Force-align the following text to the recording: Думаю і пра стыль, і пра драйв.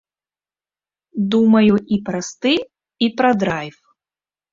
Думаю 1.35 1.75
і 1.97 1.99
пра 2.07 2.21
стыль, 2.29 2.63
і 3.09 3.11
пра 3.21 3.29
драйв. 3.45 3.77